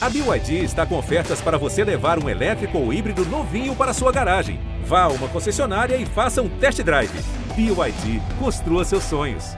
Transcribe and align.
A 0.00 0.08
BYD 0.08 0.62
está 0.62 0.86
com 0.86 0.96
ofertas 0.96 1.40
para 1.40 1.58
você 1.58 1.82
levar 1.82 2.22
um 2.22 2.28
elétrico 2.28 2.78
ou 2.78 2.92
híbrido 2.92 3.24
novinho 3.26 3.74
para 3.74 3.92
sua 3.92 4.12
garagem. 4.12 4.60
Vá 4.84 5.02
a 5.02 5.08
uma 5.08 5.26
concessionária 5.26 5.96
e 5.96 6.06
faça 6.06 6.40
um 6.40 6.48
test 6.48 6.80
drive. 6.84 7.10
BYD, 7.56 8.22
construa 8.38 8.84
seus 8.84 9.02
sonhos. 9.02 9.56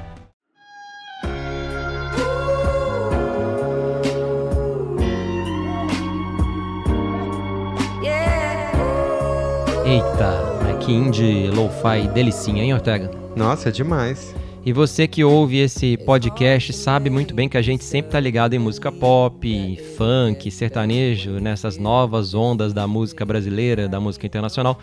Eita, 9.84 10.78
que 10.80 10.90
indie 10.90 11.48
lo-fi 11.48 12.08
delicinha, 12.14 12.64
hein, 12.64 12.72
Ortega? 12.72 13.10
Nossa, 13.36 13.68
é 13.68 13.72
demais. 13.72 14.34
E 14.64 14.74
você 14.74 15.08
que 15.08 15.24
ouve 15.24 15.58
esse 15.58 15.96
podcast 15.96 16.74
sabe 16.74 17.08
muito 17.08 17.34
bem 17.34 17.48
que 17.48 17.56
a 17.56 17.62
gente 17.62 17.82
sempre 17.82 18.12
tá 18.12 18.20
ligado 18.20 18.52
em 18.52 18.58
música 18.58 18.92
pop, 18.92 19.78
funk, 19.96 20.50
sertanejo, 20.50 21.40
nessas 21.40 21.78
novas 21.78 22.34
ondas 22.34 22.74
da 22.74 22.86
música 22.86 23.24
brasileira, 23.24 23.88
da 23.88 23.98
música 23.98 24.26
internacional. 24.26 24.78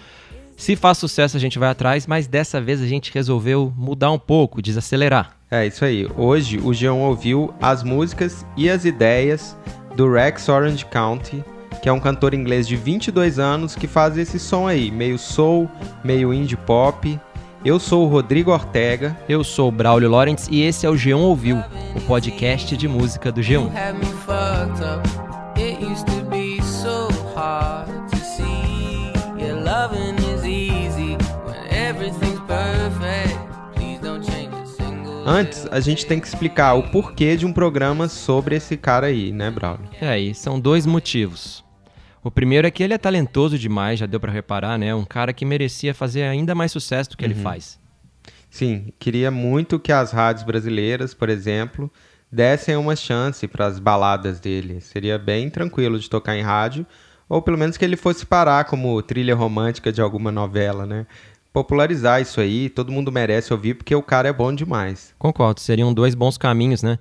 Se 0.58 0.76
faz 0.76 0.98
sucesso, 0.98 1.38
a 1.38 1.40
gente 1.40 1.60
vai 1.60 1.70
atrás, 1.70 2.08
mas 2.08 2.26
dessa 2.26 2.60
vez 2.60 2.82
a 2.82 2.88
gente 2.88 3.14
resolveu 3.14 3.72
mudar 3.78 4.12
um 4.12 4.18
pouco, 4.18 4.64
desacelerar. 4.64 5.38
É 5.52 5.68
isso 5.68 5.86
aí. 5.86 6.08
Hoje 6.18 6.58
o 6.58 6.74
Jean 6.74 6.96
ouviu 6.96 7.54
as 7.62 7.84
músicas 7.84 8.44
e 8.58 8.68
as 8.72 8.84
ideias 8.84 9.56
do 9.96 10.12
Rex 10.12 10.50
Orange 10.50 10.88
County, 10.88 11.44
que 11.84 11.88
é 11.88 11.94
um 11.94 12.00
cantor 12.00 12.34
inglês 12.34 12.68
de 12.68 12.76
22 12.76 13.38
anos 13.38 13.76
que 13.76 13.86
faz 13.86 14.18
esse 14.18 14.40
som 14.40 14.68
aí, 14.68 14.90
meio 14.90 15.20
soul, 15.20 15.70
meio 16.04 16.34
indie 16.34 16.58
pop. 16.58 17.20
Eu 17.68 17.82
sou 17.82 18.06
o 18.06 18.08
Rodrigo 18.08 18.50
Ortega. 18.50 19.20
Eu 19.28 19.44
sou 19.44 19.68
o 19.68 19.72
Braulio 19.74 20.10
Lawrence 20.10 20.50
e 20.50 20.62
esse 20.62 20.86
é 20.86 20.90
o 20.90 20.94
G1 20.94 21.18
Ouviu, 21.18 21.58
o 21.98 22.02
podcast 22.08 22.78
de 22.78 22.88
música 22.88 23.30
do 23.30 23.42
G1. 23.42 23.70
Antes, 35.26 35.68
a 35.70 35.82
gente 35.82 36.06
tem 36.06 36.22
que 36.22 36.28
explicar 36.28 36.74
o 36.76 36.84
porquê 36.84 37.36
de 37.36 37.46
um 37.46 37.52
programa 37.52 38.08
sobre 38.08 38.56
esse 38.56 38.78
cara 38.78 39.08
aí, 39.08 39.34
né, 39.34 39.52
Braulio? 39.52 39.90
É, 40.00 40.18
e 40.18 40.34
são 40.34 40.58
dois 40.58 40.86
motivos. 40.86 41.67
O 42.28 42.32
primeiro 42.32 42.68
é 42.68 42.72
que 42.72 42.84
ele 42.84 42.94
é 42.94 42.98
talentoso 42.98 43.58
demais, 43.58 44.00
já 44.00 44.06
deu 44.06 44.20
para 44.20 44.34
reparar, 44.34 44.78
né? 44.78 44.94
Um 44.94 45.06
cara 45.06 45.32
que 45.32 45.46
merecia 45.46 45.94
fazer 45.94 46.24
ainda 46.24 46.54
mais 46.54 46.74
sucesso 46.74 47.12
do 47.12 47.18
que 47.18 47.24
uhum. 47.24 47.32
ele 47.32 47.40
faz. 47.40 47.80
Sim, 48.50 48.92
queria 49.00 49.32
muito 49.32 49.80
que 49.80 49.94
as 49.94 50.12
rádios 50.12 50.44
brasileiras, 50.44 51.14
por 51.14 51.30
exemplo, 51.30 51.90
dessem 52.30 52.76
uma 52.76 52.98
chance 52.98 53.48
para 53.48 53.66
as 53.66 53.80
baladas 53.80 54.42
dele. 54.42 54.82
Seria 54.82 55.18
bem 55.18 55.50
tranquilo 55.50 55.98
de 55.98 56.10
tocar 56.10 56.36
em 56.36 56.42
rádio, 56.42 56.86
ou 57.30 57.42
pelo 57.42 57.58
menos 57.58 57.78
que 57.78 57.86
ele 57.86 57.96
fosse 57.96 58.26
parar 58.26 58.66
como 58.66 59.02
trilha 59.02 59.34
romântica 59.34 59.90
de 59.90 60.02
alguma 60.02 60.30
novela, 60.30 60.86
né? 60.86 61.08
popularizar 61.54 62.22
isso 62.22 62.40
aí, 62.42 62.70
todo 62.70 62.92
mundo 62.92 63.12
merece 63.12 63.52
ouvir 63.52 63.74
porque 63.74 63.96
o 63.96 64.04
cara 64.04 64.28
é 64.28 64.34
bom 64.34 64.54
demais. 64.54 65.16
Concordo, 65.18 65.60
seriam 65.60 65.92
dois 65.92 66.14
bons 66.14 66.38
caminhos, 66.38 66.84
né? 66.84 67.00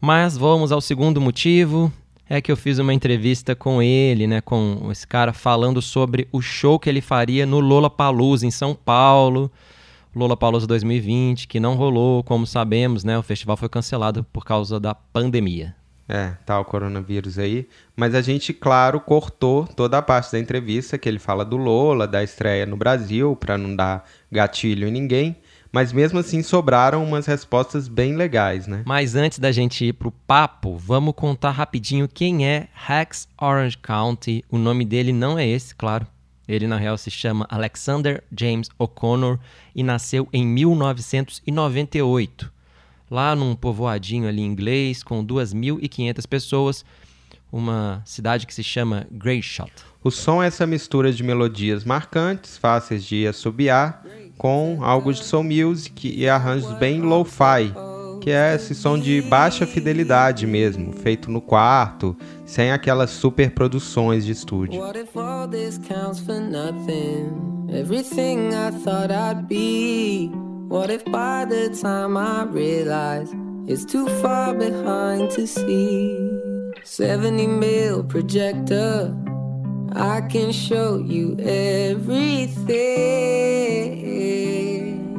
Mas 0.00 0.36
vamos 0.36 0.70
ao 0.70 0.80
segundo 0.80 1.20
motivo, 1.20 1.90
é 2.28 2.40
que 2.40 2.50
eu 2.50 2.56
fiz 2.56 2.78
uma 2.78 2.92
entrevista 2.92 3.54
com 3.54 3.80
ele, 3.80 4.26
né, 4.26 4.40
com 4.40 4.88
esse 4.90 5.06
cara 5.06 5.32
falando 5.32 5.80
sobre 5.80 6.28
o 6.32 6.40
show 6.40 6.78
que 6.78 6.88
ele 6.88 7.00
faria 7.00 7.46
no 7.46 7.60
Lollapalooza 7.60 8.46
em 8.46 8.50
São 8.50 8.74
Paulo. 8.74 9.50
Lollapalooza 10.14 10.66
2020, 10.66 11.46
que 11.46 11.60
não 11.60 11.74
rolou, 11.74 12.24
como 12.24 12.46
sabemos, 12.46 13.04
né? 13.04 13.18
O 13.18 13.22
festival 13.22 13.54
foi 13.54 13.68
cancelado 13.68 14.24
por 14.32 14.46
causa 14.46 14.80
da 14.80 14.94
pandemia. 14.94 15.76
É, 16.08 16.32
tá 16.46 16.58
o 16.58 16.64
coronavírus 16.64 17.38
aí. 17.38 17.68
Mas 17.94 18.14
a 18.14 18.22
gente, 18.22 18.54
claro, 18.54 18.98
cortou 18.98 19.66
toda 19.66 19.98
a 19.98 20.02
parte 20.02 20.32
da 20.32 20.38
entrevista 20.38 20.96
que 20.96 21.08
ele 21.08 21.18
fala 21.18 21.44
do 21.44 21.56
Lola, 21.56 22.06
da 22.06 22.22
estreia 22.22 22.64
no 22.64 22.76
Brasil, 22.76 23.36
para 23.36 23.58
não 23.58 23.76
dar 23.76 24.08
gatilho 24.32 24.88
em 24.88 24.90
ninguém. 24.90 25.36
Mas 25.72 25.92
mesmo 25.92 26.18
assim 26.18 26.42
sobraram 26.42 27.04
umas 27.04 27.26
respostas 27.26 27.88
bem 27.88 28.16
legais, 28.16 28.66
né? 28.66 28.82
Mas 28.86 29.14
antes 29.14 29.38
da 29.38 29.52
gente 29.52 29.84
ir 29.84 29.92
pro 29.92 30.10
papo, 30.10 30.76
vamos 30.76 31.14
contar 31.14 31.50
rapidinho 31.50 32.08
quem 32.08 32.46
é 32.46 32.68
Rex 32.74 33.28
Orange 33.40 33.76
County. 33.78 34.44
O 34.50 34.58
nome 34.58 34.84
dele 34.84 35.12
não 35.12 35.38
é 35.38 35.46
esse, 35.46 35.74
claro. 35.74 36.06
Ele 36.48 36.66
na 36.66 36.76
real 36.76 36.96
se 36.96 37.10
chama 37.10 37.46
Alexander 37.50 38.22
James 38.36 38.68
O'Connor 38.78 39.38
e 39.74 39.82
nasceu 39.82 40.28
em 40.32 40.46
1998 40.46 42.56
lá 43.10 43.34
num 43.34 43.54
povoadinho 43.54 44.28
ali 44.28 44.42
inglês 44.42 45.02
com 45.02 45.24
2.500 45.24 46.26
pessoas, 46.26 46.84
uma 47.50 48.02
cidade 48.04 48.46
que 48.46 48.54
se 48.54 48.62
chama 48.62 49.06
Greyshot. 49.10 49.72
O 50.02 50.10
som 50.10 50.42
é 50.42 50.46
essa 50.46 50.66
mistura 50.66 51.12
de 51.12 51.22
melodias 51.22 51.84
marcantes, 51.84 52.56
fáceis 52.56 53.04
de 53.04 53.26
assobiar, 53.26 54.04
com 54.36 54.78
algo 54.82 55.12
de 55.12 55.24
soul 55.24 55.44
music 55.44 56.08
e 56.08 56.28
arranjos 56.28 56.72
bem 56.78 57.00
lo-fi, 57.00 57.72
que 58.20 58.30
é 58.30 58.54
esse 58.54 58.74
som 58.74 58.98
de 58.98 59.22
baixa 59.22 59.66
fidelidade 59.66 60.46
mesmo, 60.46 60.92
feito 60.92 61.30
no 61.30 61.40
quarto, 61.40 62.16
sem 62.44 62.72
aquelas 62.72 63.10
super 63.10 63.50
produções 63.50 64.24
de 64.24 64.32
estúdio. 64.32 64.80
What 70.68 70.90
if 70.90 71.04
by 71.04 71.44
the 71.44 71.70
time 71.70 72.16
I 72.16 72.44
realize 72.44 73.32
it's 73.68 73.84
too 73.84 74.08
far 74.20 74.52
behind 74.52 75.30
to 75.36 75.46
see? 75.46 76.18
70 76.82 77.46
mil 77.46 78.02
projector, 78.04 79.14
I 79.94 80.20
can 80.28 80.52
show 80.52 81.00
you 81.00 81.36
everything. 81.38 82.76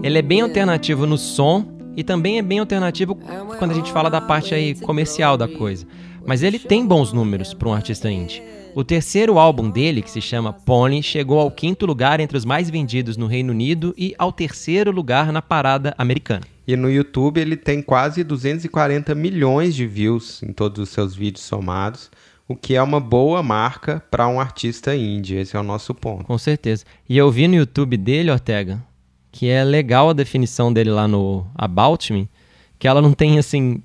Ele 0.03 0.17
é 0.17 0.21
bem 0.21 0.41
alternativo 0.41 1.05
no 1.05 1.17
som 1.17 1.65
e 1.95 2.03
também 2.03 2.37
é 2.37 2.41
bem 2.41 2.59
alternativo 2.59 3.17
quando 3.57 3.71
a 3.71 3.73
gente 3.73 3.91
fala 3.91 4.09
da 4.09 4.21
parte 4.21 4.53
aí 4.53 4.75
comercial 4.75 5.37
da 5.37 5.47
coisa. 5.47 5.85
Mas 6.25 6.43
ele 6.43 6.59
tem 6.59 6.85
bons 6.85 7.13
números 7.13 7.53
para 7.53 7.69
um 7.69 7.73
artista 7.73 8.11
indie. 8.11 8.43
O 8.75 8.83
terceiro 8.83 9.39
álbum 9.39 9.69
dele, 9.69 10.01
que 10.03 10.11
se 10.11 10.21
chama 10.21 10.53
Pony, 10.53 11.01
chegou 11.01 11.39
ao 11.39 11.49
quinto 11.49 11.85
lugar 11.85 12.19
entre 12.19 12.37
os 12.37 12.45
mais 12.45 12.69
vendidos 12.69 13.17
no 13.17 13.25
Reino 13.25 13.51
Unido 13.51 13.93
e 13.97 14.13
ao 14.17 14.31
terceiro 14.31 14.91
lugar 14.91 15.31
na 15.31 15.41
parada 15.41 15.95
americana. 15.97 16.43
E 16.67 16.75
no 16.75 16.91
YouTube 16.91 17.39
ele 17.39 17.55
tem 17.55 17.81
quase 17.81 18.23
240 18.23 19.15
milhões 19.15 19.73
de 19.73 19.87
views 19.87 20.43
em 20.43 20.51
todos 20.51 20.83
os 20.83 20.89
seus 20.89 21.15
vídeos 21.15 21.43
somados, 21.43 22.11
o 22.47 22.55
que 22.55 22.75
é 22.75 22.81
uma 22.81 22.99
boa 22.99 23.43
marca 23.43 24.01
para 24.09 24.27
um 24.27 24.39
artista 24.39 24.95
indie. 24.95 25.35
Esse 25.35 25.55
é 25.55 25.59
o 25.59 25.63
nosso 25.63 25.93
ponto. 25.93 26.23
Com 26.23 26.37
certeza. 26.37 26.85
E 27.07 27.17
eu 27.17 27.29
vi 27.29 27.47
no 27.47 27.55
YouTube 27.55 27.97
dele, 27.97 28.31
Ortega, 28.31 28.81
que 29.31 29.49
é 29.49 29.63
legal 29.63 30.09
a 30.09 30.13
definição 30.13 30.71
dele 30.71 30.89
lá 30.89 31.07
no 31.07 31.45
About 31.55 32.13
Me, 32.13 32.29
que 32.79 32.87
ela 32.87 33.01
não 33.01 33.13
tem 33.13 33.37
assim 33.37 33.81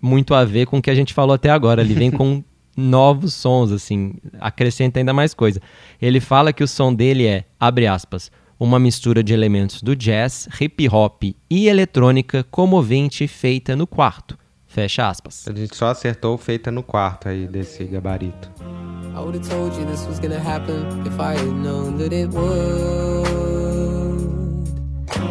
muito 0.00 0.34
a 0.34 0.44
ver 0.44 0.66
com 0.66 0.78
o 0.78 0.82
que 0.82 0.90
a 0.90 0.94
gente 0.94 1.14
falou 1.14 1.34
até 1.34 1.48
agora. 1.50 1.80
Ele 1.80 1.94
vem 1.94 2.10
com 2.10 2.42
novos 2.76 3.34
sons, 3.34 3.70
assim, 3.70 4.14
acrescenta 4.40 4.98
ainda 4.98 5.12
mais 5.12 5.32
coisa. 5.32 5.60
Ele 6.00 6.18
fala 6.18 6.52
que 6.52 6.64
o 6.64 6.68
som 6.68 6.92
dele 6.92 7.26
é, 7.26 7.44
abre 7.60 7.86
aspas, 7.86 8.32
uma 8.58 8.78
mistura 8.78 9.22
de 9.22 9.32
elementos 9.32 9.82
do 9.82 9.94
jazz, 9.94 10.48
hip 10.60 10.88
hop 10.88 11.22
e 11.50 11.68
eletrônica 11.68 12.44
comovente 12.44 13.28
feita 13.28 13.76
no 13.76 13.86
quarto. 13.86 14.36
Fecha 14.72 15.06
aspas. 15.06 15.44
A 15.46 15.52
gente 15.52 15.76
só 15.76 15.88
acertou 15.88 16.38
feita 16.38 16.70
no 16.70 16.82
quarto 16.82 17.28
aí 17.28 17.46
desse 17.46 17.84
gabarito. 17.84 18.50
I 19.14 19.18
would 19.18 19.36
have 19.36 19.46
told 19.46 19.78
you 19.78 19.84
this 19.84 20.06
was 20.06 20.18
gonna 20.18 20.40
happen 20.40 20.86
if 21.06 21.20
I 21.20 21.34
had 21.34 21.52
known 21.62 21.98
that 21.98 22.14
it 22.14 22.30
would. 22.32 23.52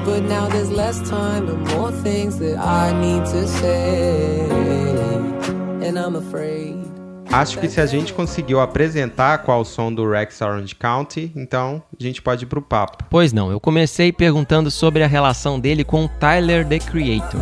But 0.06 0.22
now 0.30 0.48
there's 0.48 0.70
less 0.70 1.00
time 1.10 1.50
and 1.50 1.68
more 1.76 1.92
things 2.04 2.38
that 2.38 2.60
I 2.60 2.94
need 2.94 3.26
to 3.26 3.48
say. 3.48 4.48
And 5.84 5.98
I'm 5.98 6.16
afraid 6.16 6.92
Acho 7.32 7.60
que 7.60 7.70
se 7.70 7.80
a 7.80 7.86
gente 7.86 8.14
conseguiu 8.14 8.60
apresentar 8.60 9.40
qual 9.40 9.62
o 9.62 9.66
som 9.66 9.92
do 9.92 10.08
Rex 10.08 10.42
Orange 10.42 10.76
County, 10.76 11.32
então 11.34 11.82
a 11.98 12.04
gente 12.04 12.22
pode 12.22 12.44
ir 12.44 12.48
pro 12.48 12.62
papo. 12.62 13.06
Pois 13.10 13.32
não, 13.32 13.50
eu 13.50 13.60
comecei 13.60 14.12
perguntando 14.12 14.70
sobre 14.70 15.02
a 15.02 15.08
relação 15.08 15.58
dele 15.58 15.86
com 15.86 16.08
Tyler 16.08 16.68
the 16.68 16.78
Creator. 16.78 17.40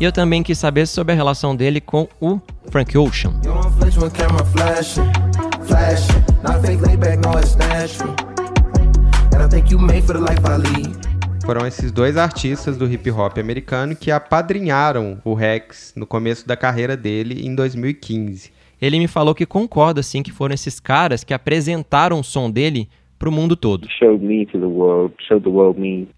E 0.00 0.04
eu 0.04 0.10
também 0.10 0.42
quis 0.42 0.58
saber 0.58 0.86
sobre 0.86 1.12
a 1.12 1.14
relação 1.14 1.54
dele 1.54 1.78
com 1.78 2.08
o 2.18 2.40
Frank 2.70 2.96
Ocean. 2.96 3.34
Foram 11.44 11.66
esses 11.66 11.92
dois 11.92 12.16
artistas 12.16 12.78
do 12.78 12.90
hip 12.90 13.10
hop 13.10 13.36
americano 13.36 13.94
que 13.94 14.10
apadrinharam 14.10 15.20
o 15.22 15.34
Rex 15.34 15.92
no 15.94 16.06
começo 16.06 16.48
da 16.48 16.56
carreira 16.56 16.96
dele 16.96 17.46
em 17.46 17.54
2015. 17.54 18.50
Ele 18.80 18.98
me 18.98 19.06
falou 19.06 19.34
que 19.34 19.44
concorda 19.44 20.02
sim 20.02 20.22
que 20.22 20.32
foram 20.32 20.54
esses 20.54 20.80
caras 20.80 21.22
que 21.22 21.34
apresentaram 21.34 22.20
o 22.20 22.24
som 22.24 22.50
dele 22.50 22.88
para 23.20 23.28
o 23.28 23.32
mundo 23.32 23.54
todo. 23.54 23.86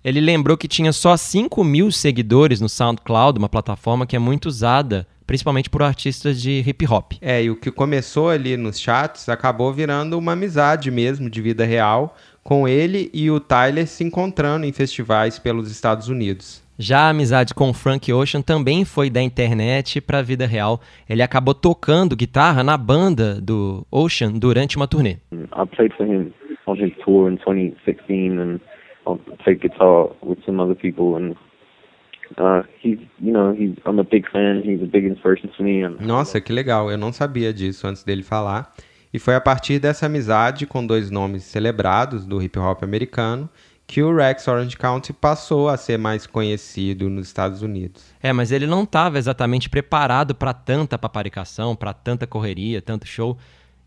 Ele 0.04 0.20
lembrou 0.20 0.56
que 0.56 0.68
tinha 0.68 0.92
só 0.92 1.16
5 1.16 1.64
mil 1.64 1.90
seguidores 1.90 2.60
no 2.60 2.68
SoundCloud, 2.68 3.40
uma 3.40 3.48
plataforma 3.48 4.06
que 4.06 4.14
é 4.14 4.20
muito 4.20 4.46
usada, 4.46 5.04
principalmente 5.26 5.68
por 5.68 5.82
artistas 5.82 6.40
de 6.40 6.62
hip 6.64 6.86
hop. 6.88 7.14
É, 7.20 7.42
e 7.42 7.50
o 7.50 7.56
que 7.56 7.72
começou 7.72 8.28
ali 8.28 8.56
nos 8.56 8.78
chats 8.78 9.28
acabou 9.28 9.72
virando 9.72 10.16
uma 10.16 10.32
amizade 10.32 10.92
mesmo 10.92 11.28
de 11.28 11.42
vida 11.42 11.64
real, 11.64 12.16
com 12.44 12.68
ele 12.68 13.10
e 13.12 13.28
o 13.32 13.40
Tyler 13.40 13.88
se 13.88 14.04
encontrando 14.04 14.64
em 14.64 14.72
festivais 14.72 15.40
pelos 15.40 15.70
Estados 15.72 16.08
Unidos. 16.08 16.62
Já 16.78 17.00
a 17.00 17.08
amizade 17.10 17.52
com 17.52 17.70
o 17.70 17.74
Frank 17.74 18.12
Ocean 18.12 18.42
também 18.42 18.84
foi 18.84 19.10
da 19.10 19.20
internet 19.20 20.00
para 20.00 20.18
a 20.18 20.22
vida 20.22 20.46
real. 20.46 20.80
Ele 21.08 21.22
acabou 21.22 21.54
tocando 21.54 22.16
guitarra 22.16 22.64
na 22.64 22.76
banda 22.76 23.40
do 23.40 23.86
Ocean 23.90 24.32
durante 24.32 24.76
uma 24.76 24.88
turnê. 24.88 25.16
I 25.32 25.66
played 25.76 25.94
for 25.96 26.06
him 26.06 26.32
on 26.66 26.76
his 26.76 26.92
tour 27.04 27.28
in 27.28 27.38
2016, 27.38 28.38
and 28.38 28.60
I 29.06 29.16
played 29.42 29.60
guitar 29.60 30.10
with 30.22 30.44
some 30.44 30.60
other 30.60 30.74
people, 30.74 31.16
and 31.16 31.36
uh, 32.38 32.62
he's, 32.80 32.98
you 33.20 33.32
know, 33.32 33.52
he's, 33.52 33.76
I'm 33.84 33.98
a 33.98 34.04
big 34.04 34.30
fan. 34.30 34.62
He's 34.64 34.82
a 34.82 34.86
big 34.86 35.04
inspiration 35.04 35.50
to 35.56 35.62
me. 35.62 35.82
And 35.82 35.96
Nossa, 36.00 36.40
que 36.40 36.52
legal, 36.52 36.90
eu 36.90 36.98
não 36.98 37.12
sabia 37.12 37.52
disso 37.52 37.86
antes 37.86 38.04
dele 38.04 38.22
falar. 38.22 38.72
E 39.12 39.18
foi 39.18 39.34
a 39.34 39.40
partir 39.40 39.78
dessa 39.78 40.06
amizade 40.06 40.66
com 40.66 40.86
dois 40.86 41.10
nomes 41.10 41.44
celebrados 41.44 42.24
do 42.24 42.42
hip 42.42 42.58
hop 42.58 42.82
americano 42.82 43.48
que 43.86 44.02
o 44.02 44.16
Rex 44.16 44.48
Orange 44.48 44.74
County 44.74 45.12
passou 45.12 45.68
a 45.68 45.76
ser 45.76 45.98
mais 45.98 46.26
conhecido 46.26 47.10
nos 47.10 47.26
Estados 47.26 47.60
Unidos. 47.60 48.02
É, 48.22 48.32
mas 48.32 48.50
ele 48.50 48.66
não 48.66 48.84
estava 48.84 49.18
exatamente 49.18 49.68
preparado 49.68 50.34
para 50.34 50.54
tanta 50.54 50.96
paparicação, 50.96 51.76
para 51.76 51.92
tanta 51.92 52.26
correria, 52.26 52.80
tanto 52.80 53.06
show. 53.06 53.36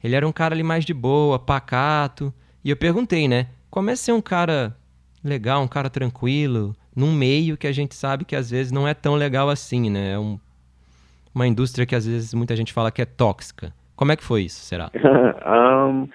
Ele 0.04 0.16
era 0.16 0.28
um 0.28 0.32
cara 0.32 0.54
ali 0.54 0.62
mais 0.62 0.86
de 0.86 0.94
boa, 0.94 1.40
pacato. 1.40 2.32
E 2.66 2.72
eu 2.72 2.76
perguntei, 2.76 3.28
né? 3.28 3.46
Como 3.70 3.92
é 3.92 3.96
ser 3.96 4.12
um 4.12 4.22
cara 4.22 4.76
legal, 5.24 5.62
um 5.62 5.68
cara 5.68 5.88
tranquilo, 5.88 6.76
num 6.96 7.14
meio 7.14 7.56
que 7.56 7.68
a 7.68 7.72
gente 7.72 7.94
sabe 7.94 8.26
que 8.26 8.36
às 8.36 8.50
vezes 8.50 8.72
não 8.72 8.88
é 8.88 8.94
tão 8.96 9.14
legal 9.14 9.52
assim, 9.52 9.88
né? 9.88 10.14
É 10.14 10.18
um, 10.18 10.40
uma 11.34 11.46
indústria 11.46 11.86
que 11.86 11.94
às 11.94 12.08
vezes 12.08 12.34
muita 12.34 12.56
gente 12.56 12.74
fala 12.74 12.90
que 12.90 13.04
é 13.04 13.06
tóxica. 13.06 13.72
Como 13.96 14.12
é 14.12 14.16
que 14.16 14.24
foi 14.24 14.42
isso, 14.42 14.62
será? 14.62 14.90
um, 14.98 16.06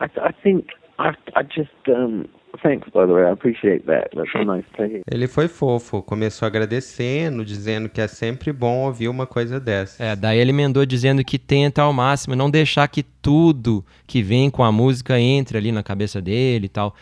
I, 0.00 0.06
I 0.06 0.32
think 0.42 0.66
I, 0.98 1.10
I 1.36 1.44
just 1.54 1.88
um, 1.88 2.24
thanks 2.62 2.88
by 2.90 3.06
the 3.06 3.12
way. 3.12 3.24
I 3.24 3.32
appreciate 3.32 3.86
that. 3.86 4.10
That's 4.14 4.30
so 4.32 4.44
nice 4.44 4.64
to 4.76 4.84
hear. 4.84 5.02
Ele 5.10 5.26
foi 5.26 5.48
fofo, 5.48 6.02
começou 6.02 6.46
agradecendo, 6.46 7.44
dizendo 7.44 7.88
que 7.88 8.00
é 8.00 8.08
sempre 8.08 8.52
bom 8.52 8.86
ouvir 8.86 9.08
uma 9.08 9.26
coisa 9.26 9.60
dessa. 9.60 10.02
É, 10.02 10.16
daí 10.16 10.38
ele 10.38 10.50
emendou 10.50 10.84
dizendo 10.84 11.24
que 11.24 11.38
tenta 11.38 11.82
ao 11.82 11.92
máximo 11.92 12.34
não 12.34 12.50
deixar 12.50 12.88
que 12.88 13.02
tudo 13.02 13.84
que 14.06 14.22
vem 14.22 14.50
com 14.50 14.62
a 14.64 14.72
música 14.72 15.18
entre 15.18 15.58
ali 15.58 15.72
na 15.72 15.82
cabeça 15.82 16.20
dele 16.20 16.66
e 16.66 16.68
tal. 16.68 16.94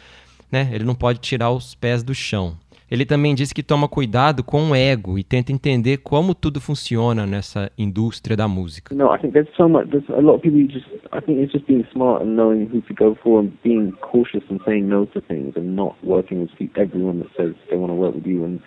Né? 0.50 0.70
Ele 0.72 0.84
não 0.84 0.94
pode 0.94 1.18
tirar 1.18 1.50
os 1.50 1.74
pés 1.74 2.02
do 2.02 2.14
chão. 2.14 2.56
Ele 2.90 3.04
também 3.04 3.34
disse 3.34 3.52
que 3.52 3.62
toma 3.62 3.88
cuidado 3.88 4.44
com 4.44 4.70
o 4.70 4.74
ego 4.74 5.18
e 5.18 5.24
tenta 5.24 5.50
entender 5.50 5.98
como 5.98 6.34
tudo 6.34 6.60
funciona 6.60 7.26
nessa 7.26 7.70
indústria 7.76 8.36
da 8.36 8.46
música. 8.46 8.94
No, 8.94 9.12
I 9.12 9.18
think 9.18 9.32
there's 9.32 9.48
so 9.56 9.68
much. 9.68 9.88
There's 9.90 10.08
a 10.10 10.20
lot 10.20 10.36
of 10.36 10.42
people 10.42 10.60
who 10.60 10.68
just. 10.68 10.86
I 11.12 11.20
think 11.20 11.42
it's 11.42 11.52
just 11.52 11.66
being 11.66 11.84
smart 11.92 12.22
and 12.22 12.36
knowing 12.36 12.68
who 12.72 12.80
to 12.82 12.94
go 12.94 13.16
for 13.22 13.40
and 13.40 13.50
being 13.64 13.92
cautious 14.00 14.44
and 14.50 14.60
saying 14.64 14.86
no 14.86 15.06
to 15.06 15.20
things 15.20 15.56
and 15.56 15.74
not 15.74 15.96
working 16.04 16.40
with 16.42 16.50
everyone 16.76 17.18
that 17.20 17.30
says 17.36 17.54
they 17.68 17.76
want 17.76 17.90
to 17.90 17.96
work 17.96 18.14
with 18.14 18.26
you 18.26 18.44
and 18.44 18.60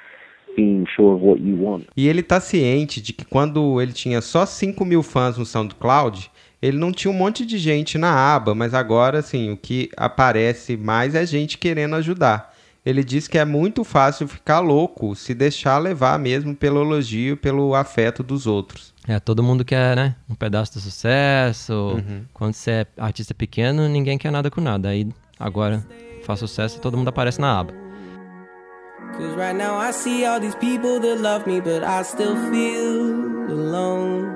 being 0.55 0.85
sure 0.95 1.15
of 1.15 1.23
what 1.23 1.39
you 1.41 1.55
want. 1.63 1.85
E 1.95 2.07
ele 2.07 2.21
tá 2.21 2.41
ciente 2.41 3.01
de 3.01 3.13
que 3.13 3.23
quando 3.23 3.81
ele 3.81 3.93
tinha 3.93 4.19
só 4.19 4.45
5 4.45 4.83
mil 4.83 5.01
fãs 5.01 5.37
no 5.37 5.45
SoundCloud, 5.45 6.29
ele 6.61 6.77
não 6.77 6.91
tinha 6.91 7.11
um 7.11 7.17
monte 7.17 7.45
de 7.45 7.57
gente 7.57 7.97
na 7.97 8.35
aba, 8.35 8.53
mas 8.53 8.73
agora, 8.73 9.19
assim, 9.19 9.51
o 9.51 9.57
que 9.57 9.89
aparece 9.95 10.75
mais 10.75 11.15
é 11.15 11.25
gente 11.25 11.57
querendo 11.57 11.95
ajudar. 11.95 12.53
Ele 12.89 13.03
diz 13.03 13.27
que 13.27 13.37
é 13.37 13.45
muito 13.45 13.83
fácil 13.83 14.27
ficar 14.27 14.59
louco 14.61 15.15
se 15.15 15.35
deixar 15.35 15.77
levar 15.77 16.17
mesmo 16.17 16.55
pelo 16.55 16.81
elogio, 16.81 17.37
pelo 17.37 17.75
afeto 17.75 18.23
dos 18.23 18.47
outros. 18.47 18.95
É, 19.07 19.19
todo 19.19 19.43
mundo 19.43 19.63
quer, 19.63 19.95
né? 19.95 20.15
Um 20.27 20.33
pedaço 20.33 20.73
do 20.73 20.79
sucesso. 20.79 22.03
Quando 22.33 22.55
você 22.55 22.71
é 22.71 22.87
artista 22.97 23.35
pequeno, 23.35 23.87
ninguém 23.87 24.17
quer 24.17 24.31
nada 24.31 24.49
com 24.49 24.59
nada. 24.59 24.89
Aí 24.89 25.07
agora 25.39 25.85
faz 26.23 26.39
sucesso 26.39 26.77
e 26.77 26.81
todo 26.81 26.97
mundo 26.97 27.09
aparece 27.09 27.39
na 27.39 27.59
aba. 27.59 27.71
Cause 29.13 29.35
right 29.35 29.55
now 29.55 29.79
I 29.79 29.91
see 29.91 30.25
all 30.25 30.39
these 30.39 30.55
people 30.57 30.99
that 30.99 31.21
love 31.21 31.45
me, 31.45 31.61
but 31.61 31.83
I 31.83 32.03
still 32.03 32.35
feel 32.49 33.51
alone. 33.51 34.35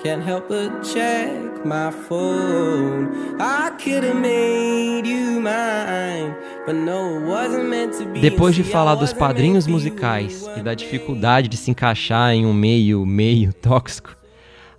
Can't 0.00 0.22
help 0.24 0.48
but 0.48 0.84
check 0.84 1.47
my 1.64 1.90
phone. 1.90 3.08
I 3.40 3.70
could 3.82 4.04
have 4.04 4.20
made 4.20 5.06
you 5.06 5.40
mine, 5.40 6.34
but 6.66 6.74
no, 6.74 7.18
it 7.18 7.26
wasn't 7.26 7.68
meant 7.68 7.96
to 7.98 8.04
be. 8.06 8.20
Depois 8.20 8.54
de 8.54 8.62
falar 8.62 8.94
dos 8.94 9.12
padrinhos 9.12 9.66
musicais 9.66 10.48
e 10.56 10.62
da 10.62 10.74
dificuldade 10.74 11.48
de 11.48 11.56
se 11.56 11.70
encaixar 11.70 12.32
em 12.32 12.46
um 12.46 12.52
meio 12.52 13.04
meio 13.04 13.52
tóxico, 13.62 14.16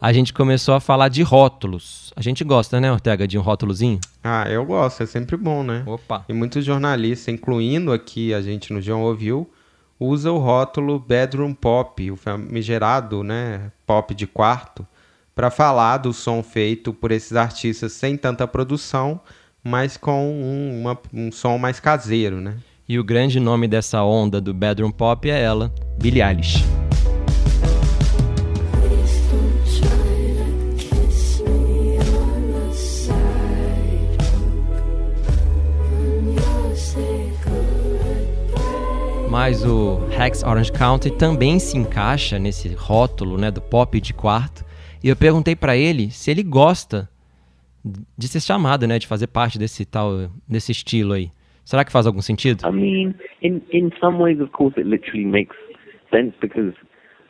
a 0.02 0.14
gente 0.14 0.34
começou 0.34 0.74
a 0.76 0.80
falar 0.80 1.10
de 1.10 1.22
rótulos. 1.22 2.14
A 2.16 2.22
gente 2.22 2.44
gosta, 2.44 2.80
né, 2.80 2.92
Ortega, 2.92 3.28
de 3.28 3.38
um 3.38 3.42
rótulozinho? 3.42 4.00
Ah, 4.24 4.46
eu 4.50 4.66
gosto, 4.66 5.04
é 5.04 5.06
sempre 5.06 5.36
bom, 5.36 5.64
né? 5.64 5.84
Opa. 5.86 6.25
E 6.28 6.34
muitos 6.34 6.64
jornalistas, 6.64 7.34
incluindo 7.34 7.92
aqui 7.92 8.34
a 8.34 8.42
gente 8.42 8.74
no 8.74 8.82
João 8.82 9.02
Ouviu, 9.02 9.50
usa 10.00 10.32
o 10.32 10.38
rótulo 10.38 11.00
Bedroom 11.00 11.54
Pop, 11.54 12.10
o 12.10 12.16
famigerado, 12.16 13.24
né, 13.24 13.72
pop 13.86 14.16
de 14.16 14.25
quarto, 14.25 14.88
para 15.39 15.50
falar 15.50 16.00
do 16.00 16.12
som 16.12 16.44
feito 16.44 16.91
por 16.91 17.13
esses 17.13 17.31
artistas 17.31 17.94
sem 17.94 18.18
tanta 18.18 18.45
produção, 18.45 19.21
mas 19.63 19.95
com 19.95 20.30
um, 20.33 20.81
uma- 20.81 21.00
um 21.13 21.31
som 21.31 21.57
mais 21.57 21.80
caseiro, 21.80 22.41
né? 22.41 22.57
E 22.89 23.00
o 23.00 23.06
grande 23.06 23.39
nome 23.39 23.65
dessa 23.65 24.03
onda 24.03 24.41
do 24.41 24.53
bedroom 24.53 24.91
pop 24.91 25.30
é 25.30 25.41
ela, 25.41 25.74
Billie 25.97 26.21
Eilish. 26.21 26.65
Mas 39.30 39.63
o 39.63 40.06
Rex 40.09 40.44
Orange 40.44 40.74
County 40.74 41.09
também 41.12 41.59
se 41.59 41.77
encaixa 41.77 42.38
nesse 42.38 42.68
rótulo, 42.74 43.38
né, 43.38 43.50
do 43.50 43.62
pop 43.62 44.01
de 44.01 44.13
quarto. 44.13 44.68
E 45.04 45.10
eu 45.10 45.16
perguntei 45.16 45.56
pra 45.56 45.75
ele 45.78 46.10
se 46.12 46.30
ele 46.30 46.44
gosta 46.44 47.10
de 48.18 48.28
ser 48.28 48.42
chamado, 48.42 48.86
né, 48.86 49.00
de 49.00 49.07
fazer 49.07 49.28
parte 49.28 49.57
desse 49.57 49.86
tal, 49.86 50.30
desse 50.48 50.72
estilo 50.72 51.13
aí. 51.13 51.31
Será 51.63 51.86
que 51.86 51.92
faz 51.92 52.06
algum 52.07 52.22
sentido? 52.22 52.68
I 52.68 52.72
mean, 52.72 53.16
in 53.42 53.62
in 53.72 53.92
some 54.00 54.18
ways, 54.18 54.40
of 54.42 54.51
course, 54.51 54.78
it 54.80 54.88
literally 54.90 55.25
makes 55.25 55.56
sense 56.12 56.34
because, 56.42 56.74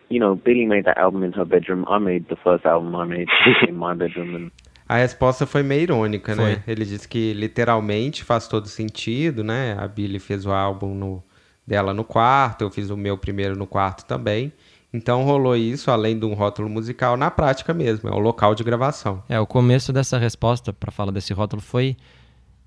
you 0.10 0.20
know, 0.20 0.36
Billy 0.36 0.66
made 0.66 0.84
that 0.86 1.00
album 1.00 1.24
in 1.26 1.32
her 1.36 1.46
bedroom. 1.46 1.84
I 1.90 2.00
made 2.00 2.26
the 2.30 2.38
first 2.44 2.66
album 2.66 2.96
I 2.96 3.06
made 3.06 3.28
in 3.70 3.76
my 3.76 3.94
bedroom, 3.94 4.36
and 4.36 4.52
A 4.88 4.98
resposta 4.98 5.46
foi 5.46 5.62
meio 5.62 5.82
irônica, 5.84 6.34
né? 6.36 6.62
Foi. 6.64 6.74
Ele 6.74 6.84
disse 6.84 7.08
que 7.08 7.32
literalmente 7.34 8.24
faz 8.24 8.48
todo 8.48 8.68
sentido, 8.68 9.44
né? 9.44 9.76
A 9.78 9.88
Billie 9.88 10.20
fez 10.20 10.48
o 10.48 10.52
álbum 10.52 10.96
no- 10.96 11.24
dela 11.68 11.94
no 11.94 12.04
quarto, 12.04 12.64
eu 12.64 12.72
fiz 12.72 12.90
o 12.90 12.98
meu 12.98 13.16
primeiro 13.16 13.56
no 13.56 13.68
quarto 13.68 14.04
também. 14.08 14.52
Então 14.94 15.24
rolou 15.24 15.56
isso, 15.56 15.92
além 15.92 16.18
de 16.18 16.26
um 16.26 16.34
rótulo 16.34 16.68
musical, 16.68 17.16
na 17.16 17.30
prática 17.30 17.74
mesmo, 17.74 18.10
é 18.10 18.12
o 18.14 18.20
local 18.20 18.56
de 18.56 18.64
gravação. 18.64 19.22
É, 19.30 19.40
o 19.40 19.46
começo 19.46 19.94
dessa 19.94 20.18
resposta 20.18 20.74
pra 20.74 20.92
falar 20.92 21.12
desse 21.12 21.32
rótulo 21.32 21.62
foi 21.62 21.96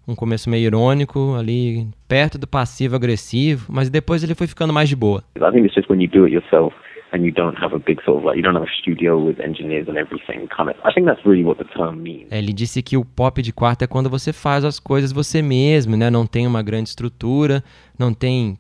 um 0.06 0.14
começo 0.14 0.48
meio 0.48 0.66
irônico, 0.66 1.34
ali 1.34 1.86
perto 2.08 2.38
do 2.38 2.46
passivo-agressivo, 2.46 3.72
mas 3.72 3.90
depois 3.90 4.22
ele 4.22 4.34
foi 4.34 4.46
ficando 4.46 4.72
mais 4.72 4.88
de 4.88 4.96
boa. 4.96 5.22
I 5.36 5.50
think 5.52 5.66
it's 5.66 5.74
just 5.74 5.88
when 5.90 6.00
you 6.00 6.08
do 6.08 6.24
it 6.24 6.34
yourself 6.34 6.74
and 7.12 7.18
you 7.24 7.32
don't 7.32 7.56
have 7.62 7.74
a 7.74 7.78
big 7.78 8.02
sort 8.04 8.18
of 8.18 8.26
like 8.26 8.38
you 8.38 8.42
don't 8.42 8.56
have 8.56 8.66
a 8.66 8.80
studio 8.80 9.18
with 9.18 9.40
engineers 9.40 9.88
and 9.88 9.96
everything. 9.96 10.46
Kind 10.48 10.70
of, 10.70 10.76
I 10.84 10.92
think 10.92 11.06
that's 11.06 11.24
really 11.24 11.44
what 11.44 11.62
the 11.62 11.68
term 11.76 11.96
means. 11.96 12.26
É, 12.30 12.38
Ele 12.38 12.52
disse 12.52 12.82
que 12.82 12.96
o 12.96 13.04
pop 13.04 13.40
de 13.42 13.52
quarto 13.52 13.82
é 13.82 13.86
quando 13.86 14.08
você 14.08 14.32
faz 14.32 14.64
as 14.64 14.80
coisas 14.80 15.12
você 15.12 15.42
mesmo, 15.42 15.96
né? 15.96 16.10
Não 16.10 16.26
tem 16.26 16.46
uma 16.46 16.62
grande 16.62 16.88
estrutura, 16.88 17.62
não 17.98 18.12
tem 18.14 18.58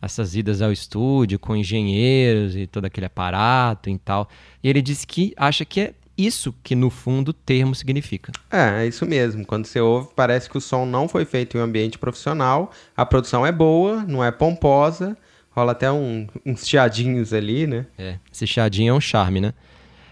essas 0.00 0.34
idas 0.34 0.62
ao 0.62 0.72
estúdio 0.72 1.38
com 1.38 1.54
engenheiros 1.56 2.56
e 2.56 2.66
todo 2.66 2.84
aquele 2.86 3.06
aparato 3.06 3.88
e 3.90 3.98
tal. 3.98 4.28
E 4.62 4.68
ele 4.68 4.80
disse 4.82 5.06
que 5.06 5.32
acha 5.36 5.64
que 5.64 5.80
é 5.80 5.94
isso 6.16 6.54
que 6.62 6.74
no 6.74 6.90
fundo 6.90 7.30
o 7.30 7.32
termo 7.32 7.74
significa. 7.74 8.30
É, 8.50 8.82
é 8.82 8.86
isso 8.86 9.06
mesmo. 9.06 9.44
Quando 9.46 9.64
você 9.66 9.80
ouve, 9.80 10.08
parece 10.14 10.50
que 10.50 10.58
o 10.58 10.60
som 10.60 10.84
não 10.84 11.08
foi 11.08 11.24
feito 11.24 11.56
em 11.56 11.60
um 11.60 11.64
ambiente 11.64 11.98
profissional, 11.98 12.70
a 12.96 13.06
produção 13.06 13.46
é 13.46 13.52
boa, 13.52 14.04
não 14.06 14.22
é 14.22 14.30
pomposa, 14.30 15.16
rola 15.50 15.72
até 15.72 15.90
um- 15.90 16.26
uns 16.44 16.66
chiadinhos 16.68 17.32
ali, 17.32 17.66
né? 17.66 17.86
É, 17.98 18.16
esse 18.32 18.46
chadinho 18.46 18.90
é 18.90 18.94
um 18.94 19.00
charme, 19.00 19.40
né? 19.40 19.54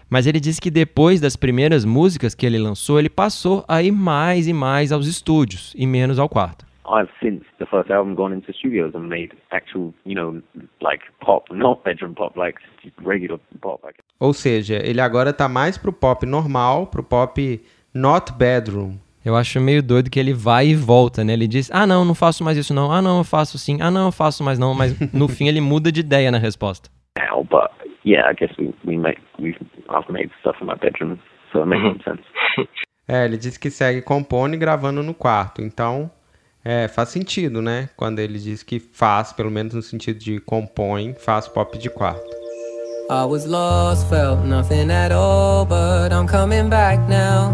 Mas 0.09 0.25
ele 0.25 0.39
disse 0.39 0.59
que 0.59 0.71
depois 0.71 1.21
das 1.21 1.35
primeiras 1.35 1.85
músicas 1.85 2.33
que 2.33 2.43
ele 2.43 2.57
lançou, 2.57 2.97
ele 2.97 3.09
passou 3.09 3.63
a 3.67 3.83
ir 3.83 3.91
mais 3.91 4.47
e 4.47 4.53
mais 4.53 4.91
aos 4.91 5.05
estúdios 5.05 5.71
e 5.77 5.85
menos 5.85 6.17
ao 6.17 6.27
quarto. 6.27 6.65
I've 6.89 7.09
since 7.21 7.45
the 7.59 7.65
first 7.65 7.91
album 7.91 8.15
gone 8.15 8.33
into 8.35 8.51
studios 8.53 8.95
and 8.95 9.07
made 9.07 9.31
actual, 9.51 9.93
you 10.05 10.15
know, 10.15 10.41
like 10.81 11.03
pop, 11.21 11.45
not 11.51 11.83
bedroom 11.83 12.15
pop, 12.15 12.35
like 12.35 12.57
regular 13.03 13.39
pop. 13.61 13.81
I 13.85 13.91
Ou 14.19 14.33
seja, 14.33 14.81
ele 14.83 14.99
agora 14.99 15.31
tá 15.31 15.47
mais 15.47 15.77
pro 15.77 15.93
pop 15.93 16.25
normal, 16.25 16.87
pro 16.87 17.03
pop 17.03 17.61
not 17.93 18.33
bedroom, 18.33 18.97
Eu 19.23 19.35
acho 19.35 19.59
meio 19.59 19.83
doido 19.83 20.09
que 20.09 20.19
ele 20.19 20.33
vai 20.33 20.67
e 20.67 20.75
volta, 20.75 21.23
né? 21.23 21.33
Ele 21.33 21.47
diz, 21.47 21.69
ah, 21.71 21.85
não, 21.85 22.05
não 22.05 22.15
faço 22.15 22.43
mais 22.43 22.57
isso 22.57 22.73
não. 22.73 22.89
Ah, 22.91 23.01
não, 23.01 23.17
eu 23.19 23.23
faço 23.23 23.57
sim. 23.57 23.77
Ah, 23.81 23.91
não, 23.91 24.05
eu 24.05 24.11
faço 24.11 24.43
mais 24.43 24.57
não. 24.57 24.73
Mas 24.73 24.97
no 25.13 25.27
fim 25.27 25.47
ele 25.47 25.59
muda 25.59 25.91
de 25.91 25.99
ideia 25.99 26.31
na 26.31 26.37
resposta. 26.37 26.89
now, 27.19 27.43
but 27.43 27.71
yeah, 28.05 28.29
I 28.29 28.33
guess 28.33 28.51
we 28.57 28.73
we 28.85 28.97
make 28.97 29.19
we 29.39 29.55
I've 29.89 30.11
made 30.11 30.31
stuff 30.39 30.57
in 30.61 30.67
my 30.67 30.75
bedroom, 30.75 31.19
so 31.51 31.61
it 31.61 31.67
makes 31.67 31.83
some 31.83 32.01
sense. 32.03 32.23
É, 33.11 33.25
ele 33.25 33.37
diz 33.37 33.57
que 33.57 33.71
segue 33.71 34.03
compondo 34.03 34.53
e 34.53 34.57
gravando 34.57 35.01
no 35.01 35.15
quarto. 35.15 35.63
Então, 35.63 36.11
é, 36.63 36.87
faz 36.87 37.09
sentido, 37.09 37.61
né? 37.61 37.89
Quando 37.95 38.19
ele 38.19 38.37
diz 38.37 38.63
que 38.63 38.79
faz, 38.79 39.31
pelo 39.31 39.49
menos 39.49 39.73
no 39.73 39.81
sentido 39.81 40.19
de 40.19 40.39
compõe, 40.39 41.13
faz 41.13 41.47
pop 41.47 41.77
de 41.77 41.89
quarto. 41.89 42.39
I 43.11 43.25
was 43.25 43.45
lost, 43.45 44.07
felt 44.07 44.45
nothing 44.45 44.91
at 44.91 45.11
all, 45.11 45.65
but 45.65 46.11
I'm 46.11 46.27
coming 46.27 46.69
back 46.69 46.99
now. 47.09 47.51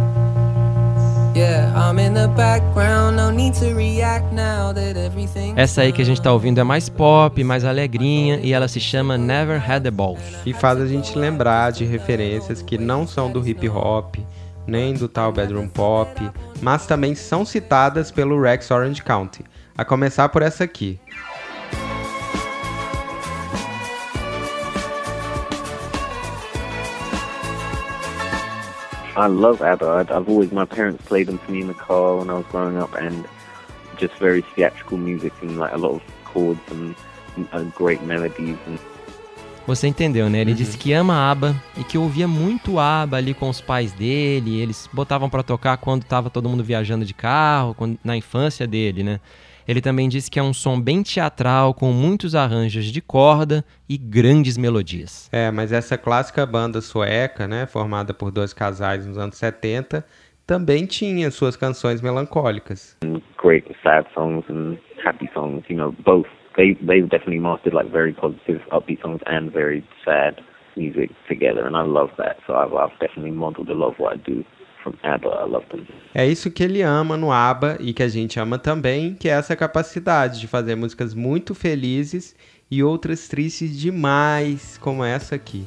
Yeah, 1.36 1.74
I'm 1.76 2.00
in 2.00 2.14
the 2.14 2.28
background, 2.30 3.18
no 3.18 3.30
need 3.30 3.56
to 3.60 3.74
react 3.74 4.34
now 4.34 4.74
that 4.74 4.98
everything. 4.98 5.54
Essa 5.58 5.82
aí 5.82 5.92
que 5.92 6.02
a 6.02 6.06
gente 6.06 6.22
tá 6.22 6.32
ouvindo 6.32 6.60
é 6.60 6.64
mais 6.64 6.88
pop, 6.88 7.44
mais 7.44 7.66
alegrinha 7.66 8.40
e 8.42 8.54
ela 8.54 8.70
se 8.70 8.80
chama 8.80 9.18
Never 9.18 9.62
Had 9.62 9.84
the 9.84 9.92
Balls. 9.92 10.22
E 10.46 10.54
faz 10.54 10.80
a 10.80 10.88
gente 10.88 11.18
lembrar 11.18 11.72
de 11.72 11.84
referências 11.84 12.62
que 12.62 12.78
não 12.78 13.06
são 13.06 13.30
do 13.30 13.46
hip 13.46 13.68
hop, 13.68 14.16
nem 14.68 14.94
do 14.94 15.08
tal 15.08 15.32
bedroom 15.32 15.68
pop, 15.68 16.32
mas 16.62 16.86
também 16.86 17.16
são 17.16 17.46
citadas 17.46 18.12
pelo 18.12 18.42
Rex 18.42 18.72
Orange 18.72 19.04
County. 19.04 19.44
A 19.78 19.84
começar 19.84 20.30
por 20.30 20.42
essa 20.42 20.64
aqui. 20.64 21.00
I 29.18 29.28
love 29.28 29.62
ABBA. 29.62 30.08
I've 30.10 30.30
always 30.30 30.52
my 30.52 30.66
parents 30.66 31.02
played 31.06 31.28
them 31.28 31.38
to 31.38 31.52
me 31.52 31.62
in 31.62 31.68
the 31.68 31.74
car 31.74 32.18
when 32.18 32.30
I 32.30 32.34
was 32.34 32.46
growing 32.52 32.78
up, 32.78 32.94
and 32.96 33.26
just 33.98 34.14
very 34.16 34.42
theatrical 34.56 34.98
music 34.98 35.32
and 35.42 35.58
like 35.58 35.74
a 35.74 35.78
lot 35.78 35.94
of 35.94 36.02
chords 36.26 36.60
and 36.70 36.96
uh, 37.54 37.64
great 37.76 38.02
melodies 38.04 38.58
and 38.66 38.78
Você 39.68 39.88
entendeu, 39.88 40.30
né? 40.30 40.42
Ele 40.42 40.54
disse 40.54 40.78
que 40.78 40.94
ama 40.94 41.32
ABBA 41.32 41.56
e 41.78 41.84
que 41.84 41.98
ouvia 41.98 42.28
muito 42.28 42.78
ABBA 42.80 43.18
ali 43.18 43.34
com 43.34 43.50
os 43.50 43.60
pais 43.60 43.92
dele. 43.94 44.60
Eles 44.62 44.88
botavam 44.94 45.28
pra 45.28 45.42
tocar 45.42 45.76
quando 45.78 46.04
tava 46.04 46.30
todo 46.30 46.48
mundo 46.48 46.64
viajando 46.64 47.04
de 47.04 47.14
carro, 47.16 47.74
quando- 47.74 47.98
na 48.04 48.16
infância 48.16 48.68
dele, 48.68 49.02
né? 49.04 49.20
Ele 49.68 49.82
também 49.82 50.08
disse 50.08 50.30
que 50.30 50.38
é 50.38 50.44
um 50.44 50.54
som 50.54 50.80
bem 50.80 51.02
teatral, 51.02 51.74
com 51.74 51.92
muitos 51.92 52.36
arranjos 52.36 52.86
de 52.86 53.02
corda 53.02 53.66
e 53.90 53.98
grandes 53.98 54.56
melodias. 54.56 55.28
É, 55.32 55.50
mas 55.50 55.72
essa 55.72 55.98
clássica 55.98 56.46
banda 56.46 56.80
sueca, 56.80 57.48
né, 57.48 57.66
formada 57.66 58.14
por 58.14 58.30
dois 58.30 58.54
casais 58.54 59.08
nos 59.08 59.18
anos 59.18 59.36
70, 59.38 60.06
também 60.46 60.86
tinha 60.86 61.32
suas 61.32 61.56
canções 61.56 62.00
melancólicas. 62.02 62.96
great 63.42 63.66
sad 63.82 64.06
songs 64.14 64.44
and 64.48 64.78
happy 65.04 65.28
songs. 65.34 65.64
You 65.68 65.78
know, 65.78 65.92
both. 66.06 66.30
They 66.58 66.78
they've 66.82 67.10
definitely 67.10 67.40
mastered 67.40 67.74
like 67.74 67.92
very 67.92 68.14
positive, 68.14 68.62
upbeat 68.72 69.02
songs 69.02 69.22
and 69.26 69.52
very 69.52 69.84
sad 70.04 70.42
music 70.78 71.12
together, 71.28 71.66
and 71.66 71.76
I 71.76 71.84
love 71.84 72.12
that. 72.18 72.38
So 72.48 72.54
I've, 72.56 72.74
I've 72.74 72.98
definitely 73.00 73.32
modeled 73.32 73.70
a 73.70 73.74
lot 73.74 73.94
of 73.94 74.00
what 74.00 74.14
I 74.14 74.18
do 74.18 74.44
from 74.84 74.98
ABBA. 75.04 75.28
I 75.28 75.48
love 75.48 75.66
them. 75.70 75.86
É 76.14 76.26
isso 76.26 76.52
que 76.52 76.64
ele 76.64 76.82
ama 76.82 77.18
no 77.18 77.32
ABBA 77.32 77.78
e 77.80 77.94
que 77.94 78.04
a 78.04 78.08
gente 78.08 78.40
ama 78.40 78.58
também, 78.58 79.16
que 79.16 79.28
é 79.28 79.32
essa 79.32 79.56
capacidade 79.56 80.40
de 80.40 80.48
fazer 80.48 80.76
músicas 80.76 81.14
muito 81.14 81.54
felizes 81.54 82.36
e 82.70 82.84
outras 82.84 83.28
tristes 83.28 83.78
demais, 83.78 84.78
como 84.78 85.04
essa 85.04 85.36
aqui. 85.36 85.66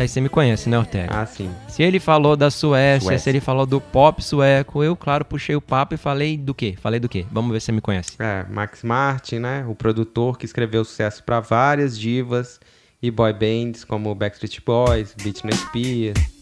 Daí 0.00 0.08
você 0.08 0.18
me 0.18 0.30
conhece, 0.30 0.66
né, 0.70 0.78
Ortega? 0.78 1.12
Ah, 1.14 1.26
sim. 1.26 1.50
Se 1.68 1.82
ele 1.82 2.00
falou 2.00 2.34
da 2.34 2.50
Suécia, 2.50 3.00
Suécia. 3.02 3.18
se 3.18 3.28
ele 3.28 3.38
falou 3.38 3.66
do 3.66 3.82
pop 3.82 4.24
sueco, 4.24 4.82
eu, 4.82 4.96
claro, 4.96 5.26
puxei 5.26 5.54
o 5.54 5.60
papo 5.60 5.92
e 5.94 5.98
falei 5.98 6.38
do 6.38 6.54
quê? 6.54 6.74
Falei 6.80 6.98
do 6.98 7.06
quê? 7.06 7.26
Vamos 7.30 7.52
ver 7.52 7.60
se 7.60 7.66
você 7.66 7.72
me 7.72 7.82
conhece. 7.82 8.12
É, 8.18 8.46
Max 8.48 8.82
Martin, 8.82 9.40
né, 9.40 9.62
o 9.68 9.74
produtor 9.74 10.38
que 10.38 10.46
escreveu 10.46 10.86
sucesso 10.86 11.22
para 11.22 11.40
várias 11.40 11.98
divas 11.98 12.58
e 13.02 13.10
boy 13.10 13.30
bands 13.34 13.84
como 13.84 14.14
Backstreet 14.14 14.62
Boys, 14.64 15.14
Britney 15.14 15.52
Spears. 15.52 16.39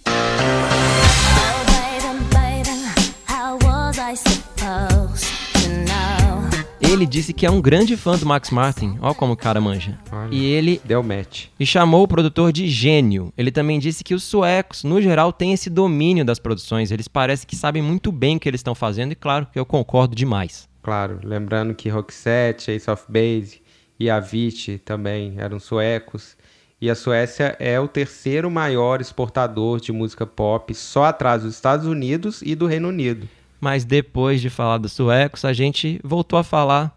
Ele 6.90 7.04
disse 7.04 7.35
que 7.35 7.45
é 7.45 7.50
um 7.50 7.61
grande 7.61 7.99
fã 7.99 8.16
do 8.16 8.25
Max 8.25 8.50
Martin. 8.50 8.97
Ó 9.02 9.12
como 9.12 9.35
o 9.35 9.37
cara 9.37 9.61
manja. 9.61 9.99
Olha. 10.11 10.35
E 10.35 10.42
ele 10.47 10.80
Deu 10.83 11.02
match. 11.02 11.49
e 11.61 11.66
chamou 11.66 12.02
o 12.02 12.09
produtor 12.09 12.50
de 12.50 12.66
gênio. 12.66 13.30
Ele 13.37 13.50
também 13.50 13.78
disse 13.78 14.02
que 14.02 14.14
os 14.14 14.23
suecos, 14.25 14.85
no 14.85 15.00
geral, 15.02 15.30
têm 15.30 15.52
esse 15.52 15.68
domínio 15.68 16.25
das 16.25 16.38
produções. 16.38 16.90
Eles 16.90 17.07
parecem 17.07 17.47
que 17.47 17.54
sabem 17.54 17.83
muito 17.83 18.11
bem 18.11 18.37
o 18.37 18.40
que 18.40 18.49
eles 18.49 18.61
estão 18.61 18.75
fazendo 18.75 19.12
e 19.12 19.14
claro 19.14 19.47
que 19.52 19.59
eu 19.59 19.66
concordo 19.66 20.16
demais. 20.16 20.66
Claro, 20.83 21.21
lembrando 21.23 21.75
que 21.75 21.90
Roxette, 21.90 22.71
Ace 22.71 22.90
of 22.90 23.04
Base 23.07 23.61
e 24.00 24.09
Avicii 24.09 24.78
também 24.78 25.35
eram 25.37 25.61
suecos. 25.61 26.37
E 26.80 26.88
a 26.88 26.95
Suécia 26.95 27.54
é 27.59 27.78
o 27.78 27.88
terceiro 27.88 28.50
maior 28.50 29.00
exportador 29.00 29.80
de 29.80 29.92
música 29.92 30.25
pop, 30.25 30.73
só 30.75 31.04
atrás 31.04 31.42
dos 31.42 31.54
Estados 31.54 31.87
Unidos 31.87 32.40
e 32.40 32.54
do 32.54 32.66
Reino 32.66 32.88
Unido. 32.88 33.28
Mas 33.60 33.84
depois 33.84 34.40
de 34.40 34.48
falar 34.50 34.78
dos 34.78 34.92
suecos, 34.92 35.44
a 35.44 35.52
gente 35.52 36.00
voltou 36.04 36.38
a 36.38 36.44
falar 36.44 36.96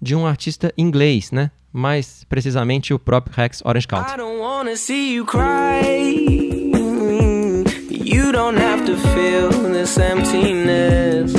de 0.00 0.14
um 0.14 0.26
artista 0.26 0.72
inglês, 0.76 1.30
né? 1.30 1.50
Mais 1.72 2.24
precisamente 2.28 2.92
o 2.92 2.98
próprio 2.98 3.34
Rex 3.36 3.62
Orange 3.64 3.86
County. 3.86 4.12
I 4.12 4.16
don't 4.16 4.40
wanna 4.40 4.76
see 4.76 5.14
you 5.14 5.24
cry. 5.24 6.70
You 7.90 8.32
don't 8.32 8.58
have 8.58 8.84
to 8.86 8.96
feel 8.96 9.50
this 9.72 9.96
emptiness. 9.98 11.32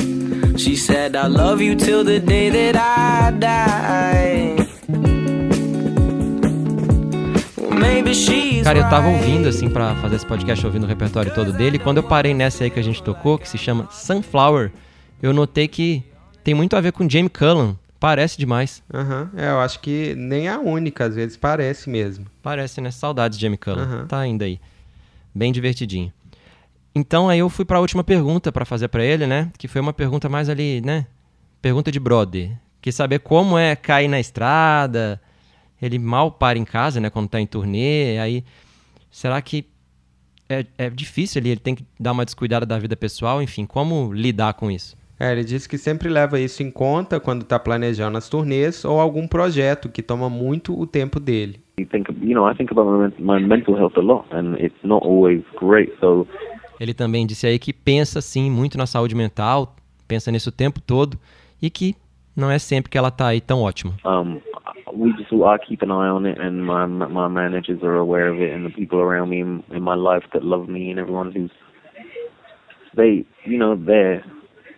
She 0.56 0.76
said, 0.76 1.16
I 1.16 1.26
love 1.26 1.60
you 1.60 1.74
till 1.74 2.04
the 2.04 2.18
day 2.18 2.50
that 2.50 2.76
I 2.76 3.30
die. 3.38 4.61
Cara, 8.64 8.78
eu 8.78 8.88
tava 8.90 9.08
ouvindo, 9.08 9.48
assim, 9.48 9.70
pra 9.70 9.94
fazer 9.96 10.16
esse 10.16 10.26
podcast, 10.26 10.66
ouvindo 10.66 10.82
o 10.84 10.86
repertório 10.86 11.32
todo 11.32 11.52
dele. 11.52 11.78
Quando 11.78 11.98
eu 11.98 12.02
parei 12.02 12.34
nessa 12.34 12.64
aí 12.64 12.70
que 12.70 12.80
a 12.80 12.82
gente 12.82 13.00
tocou, 13.02 13.38
que 13.38 13.48
se 13.48 13.56
chama 13.56 13.88
Sunflower, 13.90 14.72
eu 15.22 15.32
notei 15.32 15.68
que 15.68 16.02
tem 16.42 16.52
muito 16.52 16.74
a 16.76 16.80
ver 16.80 16.92
com 16.92 17.08
Jamie 17.08 17.30
Cullen. 17.30 17.78
Parece 18.00 18.36
demais. 18.36 18.82
Aham, 18.92 19.30
é, 19.36 19.50
eu 19.50 19.60
acho 19.60 19.78
que 19.78 20.14
nem 20.16 20.48
a 20.48 20.58
única, 20.58 21.04
às 21.04 21.14
vezes 21.14 21.36
parece 21.36 21.88
mesmo. 21.88 22.26
Parece, 22.42 22.80
né? 22.80 22.90
Saudades 22.90 23.38
de 23.38 23.42
Jamie 23.42 23.56
Cullen. 23.56 23.84
Aham. 23.84 24.06
Tá 24.06 24.18
ainda 24.18 24.44
aí. 24.44 24.60
Bem 25.32 25.52
divertidinho. 25.52 26.12
Então 26.94 27.28
aí 27.28 27.38
eu 27.38 27.48
fui 27.48 27.64
pra 27.64 27.80
última 27.80 28.02
pergunta 28.02 28.50
pra 28.50 28.64
fazer 28.64 28.88
pra 28.88 29.04
ele, 29.04 29.26
né? 29.26 29.50
Que 29.56 29.68
foi 29.68 29.80
uma 29.80 29.92
pergunta 29.92 30.28
mais 30.28 30.48
ali, 30.48 30.80
né? 30.80 31.06
Pergunta 31.60 31.92
de 31.92 32.00
brother. 32.00 32.50
Quis 32.80 32.94
saber 32.96 33.20
como 33.20 33.56
é 33.56 33.76
cair 33.76 34.08
na 34.08 34.18
estrada. 34.18 35.20
Ele 35.82 35.98
mal 35.98 36.30
para 36.30 36.58
em 36.58 36.64
casa, 36.64 37.00
né? 37.00 37.10
Quando 37.10 37.28
tá 37.28 37.40
em 37.40 37.46
turnê. 37.46 38.16
Aí, 38.18 38.44
será 39.10 39.42
que 39.42 39.66
é, 40.48 40.64
é 40.78 40.88
difícil 40.88 41.40
ali? 41.40 41.50
Ele 41.50 41.60
tem 41.60 41.74
que 41.74 41.84
dar 41.98 42.12
uma 42.12 42.24
descuidada 42.24 42.64
da 42.64 42.78
vida 42.78 42.96
pessoal. 42.96 43.42
Enfim, 43.42 43.66
como 43.66 44.12
lidar 44.12 44.54
com 44.54 44.70
isso? 44.70 44.96
É, 45.18 45.30
ele 45.30 45.44
disse 45.44 45.68
que 45.68 45.78
sempre 45.78 46.08
leva 46.08 46.40
isso 46.40 46.62
em 46.62 46.70
conta 46.70 47.20
quando 47.20 47.42
está 47.42 47.58
planejando 47.58 48.18
as 48.18 48.28
turnês 48.28 48.84
ou 48.84 48.98
algum 48.98 49.28
projeto 49.28 49.88
que 49.88 50.02
toma 50.02 50.28
muito 50.28 50.78
o 50.78 50.86
tempo 50.86 51.20
dele. 51.20 51.60
Ele 56.80 56.92
também 56.92 57.24
disse 57.24 57.46
aí 57.46 57.58
que 57.58 57.72
pensa 57.72 58.20
sim 58.20 58.50
muito 58.50 58.76
na 58.76 58.86
saúde 58.86 59.14
mental, 59.14 59.76
pensa 60.08 60.30
nisso 60.32 60.48
o 60.48 60.52
tempo 60.52 60.80
todo 60.80 61.16
e 61.60 61.70
que 61.70 61.94
não 62.36 62.50
é 62.50 62.58
sempre 62.58 62.90
que 62.90 62.98
ela 62.98 63.10
tá 63.10 63.28
aí 63.28 63.40
tão 63.40 63.62
ótima. 63.62 63.94
um, 64.04 64.40
we 64.94 65.12
just 65.12 65.32
I 65.32 65.58
keep 65.58 65.82
an 65.82 65.90
eye 65.90 66.08
on 66.08 66.26
it, 66.26 66.38
and 66.38 66.64
my 66.64 66.86
my 66.86 67.28
managers 67.28 67.82
are 67.82 67.96
aware 67.96 68.28
of 68.28 68.40
it, 68.40 68.52
and 68.52 68.66
the 68.66 68.70
people 68.70 69.00
around 69.00 69.30
me 69.30 69.40
in, 69.40 69.62
in 69.70 69.82
my 69.82 69.94
life 69.94 70.24
that 70.32 70.44
love 70.44 70.68
me, 70.68 70.90
and 70.90 70.98
everyone 70.98 71.32
who's 71.32 71.50
they, 72.94 73.24
you 73.44 73.58
know, 73.58 73.76
they 73.76 74.20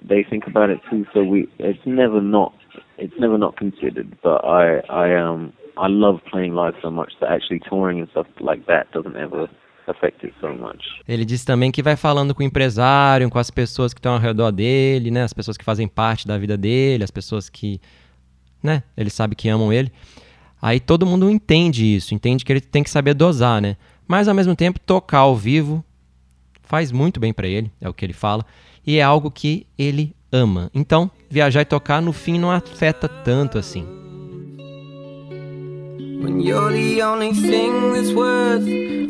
they 0.06 0.24
think 0.28 0.46
about 0.46 0.70
it 0.70 0.80
too. 0.90 1.06
So 1.12 1.22
we, 1.22 1.48
it's 1.58 1.78
never 1.86 2.20
not, 2.20 2.54
it's 2.98 3.14
never 3.18 3.38
not 3.38 3.56
considered. 3.56 4.16
But 4.22 4.44
I, 4.44 4.80
I 4.88 5.16
um, 5.16 5.52
I 5.76 5.88
love 5.88 6.20
playing 6.30 6.54
live 6.54 6.74
so 6.82 6.90
much 6.90 7.12
that 7.20 7.30
actually 7.32 7.60
touring 7.68 8.00
and 8.00 8.08
stuff 8.10 8.26
like 8.40 8.66
that 8.66 8.92
doesn't 8.92 9.16
ever 9.16 9.48
Ele 11.06 11.24
disse 11.24 11.44
também 11.44 11.70
que 11.70 11.82
vai 11.82 11.96
falando 11.96 12.34
com 12.34 12.42
o 12.42 12.46
empresário, 12.46 13.28
com 13.30 13.38
as 13.38 13.50
pessoas 13.50 13.92
que 13.92 13.98
estão 13.98 14.14
ao 14.14 14.18
redor 14.18 14.50
dele, 14.50 15.10
né? 15.10 15.22
As 15.22 15.32
pessoas 15.32 15.56
que 15.56 15.64
fazem 15.64 15.86
parte 15.86 16.26
da 16.26 16.38
vida 16.38 16.56
dele, 16.56 17.04
as 17.04 17.10
pessoas 17.10 17.48
que, 17.48 17.80
né? 18.62 18.82
Ele 18.96 19.10
sabe 19.10 19.34
que 19.34 19.48
amam 19.48 19.72
ele. 19.72 19.92
Aí 20.60 20.80
todo 20.80 21.04
mundo 21.04 21.28
entende 21.28 21.84
isso, 21.84 22.14
entende 22.14 22.44
que 22.44 22.52
ele 22.52 22.60
tem 22.60 22.82
que 22.82 22.90
saber 22.90 23.12
dosar, 23.14 23.60
né? 23.60 23.76
Mas 24.08 24.28
ao 24.28 24.34
mesmo 24.34 24.56
tempo 24.56 24.80
tocar 24.80 25.18
ao 25.18 25.36
vivo 25.36 25.84
faz 26.62 26.90
muito 26.90 27.20
bem 27.20 27.32
pra 27.32 27.46
ele, 27.46 27.70
é 27.80 27.88
o 27.88 27.94
que 27.94 28.04
ele 28.04 28.14
fala, 28.14 28.44
e 28.86 28.96
é 28.96 29.02
algo 29.02 29.30
que 29.30 29.66
ele 29.78 30.14
ama. 30.32 30.70
Então, 30.74 31.10
viajar 31.30 31.60
e 31.60 31.66
tocar 31.66 32.00
no 32.00 32.12
fim 32.12 32.38
não 32.38 32.50
afeta 32.50 33.08
tanto 33.08 33.58
assim. 33.58 34.03
When 36.24 36.40
you're 36.40 36.72
the 36.72 37.02
only 37.02 37.34
thing 37.34 37.92
that's 37.92 38.10
worth 38.10 38.64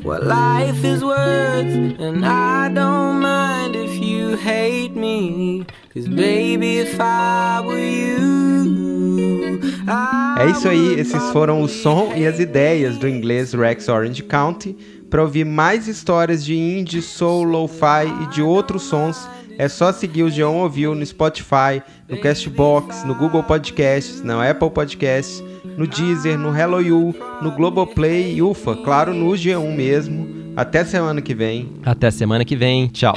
what 0.04 0.24
life 0.24 0.84
is 0.84 1.04
worth. 1.04 2.00
And 2.00 2.26
I 2.26 2.68
don't 2.68 3.20
mind 3.20 3.76
if 3.76 4.02
you 4.02 4.36
hate 4.36 4.96
me. 4.96 5.64
Cause 5.94 6.08
baby, 6.08 6.78
if 6.78 6.98
I 6.98 7.62
were 7.64 7.78
you, 7.78 9.60
I 9.86 10.38
É 10.40 10.50
isso 10.50 10.68
aí, 10.68 10.98
esses 10.98 11.22
foram 11.30 11.62
o 11.62 11.68
som 11.68 12.12
e 12.16 12.26
as 12.26 12.40
ideias 12.40 12.98
do 12.98 13.08
inglês 13.08 13.52
Rex 13.52 13.88
Orange 13.88 14.24
County. 14.24 14.76
Para 15.08 15.22
ouvir 15.22 15.44
mais 15.44 15.86
histórias 15.86 16.44
de 16.44 16.56
indie, 16.56 17.00
soul, 17.00 17.44
lo-fi 17.44 18.08
e 18.24 18.26
de 18.34 18.42
outros 18.42 18.82
sons, 18.82 19.28
é 19.58 19.68
só 19.68 19.92
seguir 19.92 20.22
o 20.22 20.30
Geon 20.30 20.54
Ouviu 20.54 20.94
no 20.94 21.04
Spotify, 21.04 21.82
no 22.08 22.18
Castbox, 22.18 23.04
no 23.04 23.14
Google 23.14 23.42
Podcasts, 23.42 24.22
na 24.22 24.48
Apple 24.48 24.70
Podcasts, 24.70 25.42
no 25.76 25.86
Deezer, 25.86 26.38
no 26.38 26.56
Hello 26.56 26.80
You, 26.80 27.14
no 27.40 27.50
Globoplay 27.52 28.34
e 28.34 28.42
ufa, 28.42 28.76
claro, 28.76 29.14
no 29.14 29.30
G1 29.32 29.74
mesmo. 29.74 30.54
Até 30.56 30.84
semana 30.84 31.20
que 31.20 31.34
vem. 31.34 31.68
Até 31.84 32.10
semana 32.10 32.44
que 32.44 32.54
vem. 32.56 32.88
Tchau. 32.88 33.14